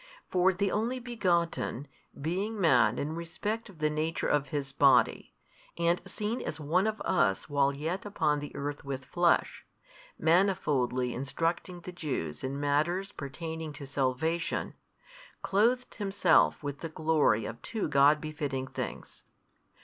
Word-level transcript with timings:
For 0.31 0.51
the 0.51 0.71
Only 0.71 0.97
Begotten, 0.97 1.87
being 2.19 2.59
Man 2.59 2.97
in 2.97 3.13
respect 3.13 3.69
of 3.69 3.77
the 3.77 3.89
nature 3.91 4.27
of 4.27 4.47
His 4.47 4.71
Body, 4.71 5.31
and 5.77 6.01
seen 6.09 6.41
as 6.41 6.59
one 6.59 6.87
of 6.87 6.99
us 7.01 7.51
while 7.51 7.71
yet 7.71 8.03
upon 8.03 8.39
the 8.39 8.55
earth 8.55 8.83
with 8.83 9.05
flesh, 9.05 9.63
manifoldly 10.19 11.13
instructing 11.13 11.81
the 11.81 11.91
Jews 11.91 12.43
in 12.43 12.59
matters 12.59 13.11
pertaining 13.11 13.73
to 13.73 13.85
salvation, 13.85 14.73
clothed 15.43 15.93
Himself 15.93 16.63
with 16.63 16.79
the 16.79 16.89
glory 16.89 17.45
of 17.45 17.61
two 17.61 17.87
God 17.87 18.19
befitting 18.19 18.65
things. 18.65 19.21